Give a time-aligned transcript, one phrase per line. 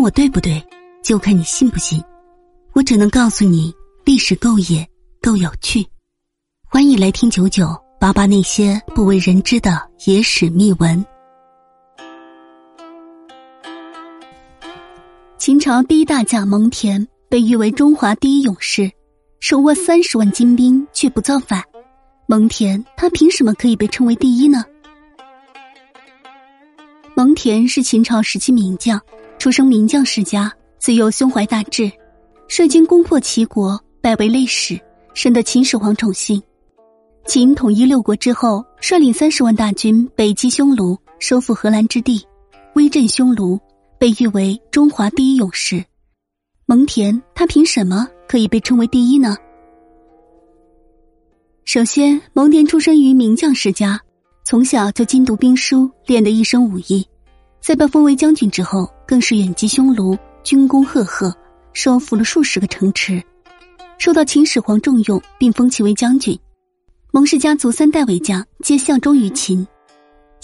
[0.00, 0.64] 我对不对，
[1.02, 2.02] 就看你信不信。
[2.72, 3.70] 我只能告诉你，
[4.02, 4.88] 历史够野，
[5.20, 5.86] 够有趣。
[6.66, 7.68] 欢迎来听九九
[8.00, 11.04] 八八那些不为人知的野史秘闻。
[15.36, 18.90] 秦朝第一大将蒙恬被誉为中华第一勇士，
[19.38, 21.62] 手握三十万精兵却不造反。
[22.26, 24.64] 蒙恬他凭什么可以被称为第一呢？
[27.14, 28.98] 蒙恬是秦朝时期名将，
[29.40, 31.90] 出生名将世家，自幼胸怀大志，
[32.46, 34.78] 率军攻破齐国，拜为内史，
[35.14, 36.40] 深得秦始皇宠幸。
[37.24, 42.22] 秦统一六国之后，率领三十万大军北击匈奴，收复荷兰之地，
[42.74, 43.58] 威震匈奴，
[43.98, 45.82] 被誉为中华第一勇士。
[46.66, 49.38] 蒙恬他凭什么可以被称为第一呢？
[51.64, 53.98] 首先，蒙恬出生于名将世家，
[54.44, 57.06] 从小就精读兵书，练得一身武艺。
[57.60, 61.34] 在被封为将军之后，更是远击匈奴，军功赫赫，
[61.72, 63.22] 收复了数十个城池，
[63.98, 66.36] 受到秦始皇重用，并封其为将军。
[67.12, 69.66] 蒙氏家族三代为将，皆效忠于秦。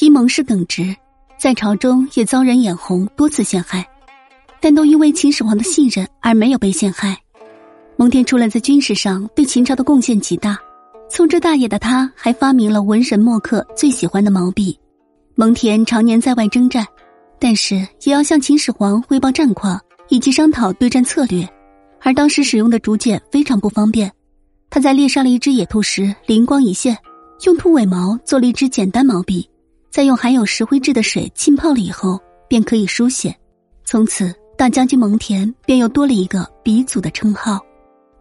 [0.00, 0.94] 因蒙氏耿直，
[1.38, 3.88] 在朝中也遭人眼红，多次陷害，
[4.60, 7.16] 但都因为秦始皇的信任而没有被陷害。
[7.96, 10.58] 蒙恬除了在军事上对秦朝的贡献极大，
[11.08, 14.76] 粗枝大叶的他，还发明了文人墨客最喜欢的毛笔。
[15.36, 16.84] 蒙恬常年在外征战。
[17.44, 19.78] 但是也要向秦始皇汇报战况，
[20.08, 21.46] 以及商讨对战策略，
[22.00, 24.10] 而当时使用的竹简非常不方便。
[24.70, 26.96] 他在猎杀了一只野兔时灵光一现，
[27.44, 29.46] 用兔尾毛做了一支简单毛笔，
[29.90, 33.36] 再用含有石灰质的水浸泡了以后，便可以书写。
[33.84, 37.60] 从此，大将军蒙恬便又多了一个鼻祖的称号。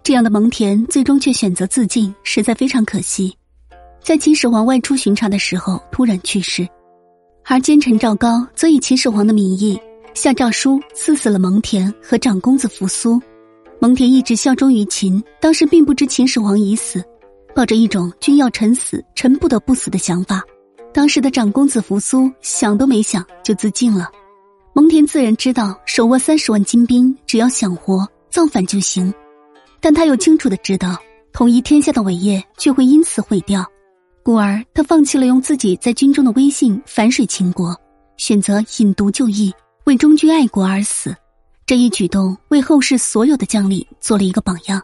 [0.04, 3.34] 这样的蒙恬最终却选择自尽，实在非常可惜。
[4.02, 6.68] 在秦始皇外出巡查的时候，突然去世。
[7.46, 9.80] 而奸臣赵高则以秦始皇的名义
[10.16, 13.22] 下诏书赐死了蒙恬和长公子扶苏。
[13.80, 17.04] 蒙恬一直效忠于秦，当时并不知秦始皇已死，
[17.54, 20.42] 抱着一种君要臣死，臣不得不死的想法。
[20.94, 24.10] 当时的长公子扶苏想都没想就自尽了。
[24.74, 29.14] 蒙恬自然知道手握三十万精兵，只要想活造反就行，
[29.82, 30.98] 但他又清楚的知道
[31.34, 33.66] 统一天下的伟业却会因此毁掉。
[34.24, 37.76] 故而，他放弃了用自己在军中的威信反水秦国，
[38.16, 39.54] 选择引毒就义，
[39.84, 41.14] 为忠君爱国而死。
[41.66, 44.82] 这一举动为后世所有的将领做了一个榜样。